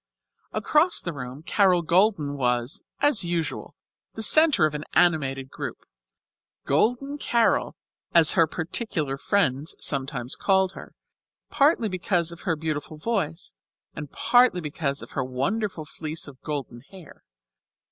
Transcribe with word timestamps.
Across 0.51 1.01
the 1.01 1.13
room 1.13 1.43
Carol 1.43 1.83
Golden 1.83 2.35
was, 2.35 2.81
as 3.01 3.23
usual, 3.23 3.75
the 4.15 4.23
centre 4.23 4.65
of 4.65 4.73
an 4.73 4.83
animated 4.95 5.51
group; 5.51 5.85
Golden 6.65 7.19
Carol 7.19 7.75
as 8.11 8.31
her 8.31 8.47
particular 8.47 9.15
friends 9.19 9.75
sometimes 9.77 10.35
called 10.35 10.71
her, 10.71 10.95
partly 11.51 11.87
because 11.87 12.31
of 12.31 12.41
her 12.49 12.55
beautiful 12.55 12.97
voice, 12.97 13.53
and 13.93 14.11
partly 14.11 14.59
because 14.59 15.03
of 15.03 15.11
her 15.11 15.23
wonderful 15.23 15.85
fleece 15.85 16.27
of 16.27 16.41
golden 16.41 16.81
hair. 16.89 17.23